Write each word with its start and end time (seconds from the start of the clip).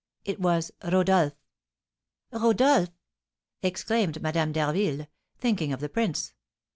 It 0.25 0.39
was 0.39 0.71
Rodolph." 0.83 1.35
"Rodolph!" 2.31 2.89
exclaimed 3.61 4.19
Madame 4.19 4.51
d'Harville, 4.51 5.05
thinking 5.37 5.71
of 5.73 5.79
the 5.79 5.89
prince. 5.89 6.33